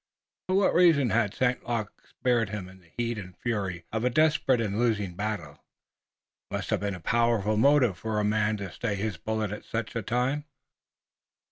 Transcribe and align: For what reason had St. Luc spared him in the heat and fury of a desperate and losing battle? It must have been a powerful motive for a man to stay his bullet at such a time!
For 0.49 0.55
what 0.55 0.73
reason 0.73 1.11
had 1.11 1.35
St. 1.35 1.63
Luc 1.69 1.91
spared 2.09 2.49
him 2.49 2.67
in 2.67 2.79
the 2.79 2.89
heat 2.97 3.19
and 3.19 3.37
fury 3.37 3.85
of 3.91 4.03
a 4.03 4.09
desperate 4.09 4.59
and 4.59 4.79
losing 4.79 5.13
battle? 5.15 5.51
It 6.49 6.53
must 6.55 6.71
have 6.71 6.79
been 6.79 6.95
a 6.95 6.99
powerful 6.99 7.55
motive 7.55 7.99
for 7.99 8.17
a 8.19 8.23
man 8.23 8.57
to 8.57 8.71
stay 8.71 8.95
his 8.95 9.17
bullet 9.17 9.51
at 9.51 9.63
such 9.63 9.95
a 9.95 10.01
time! 10.01 10.45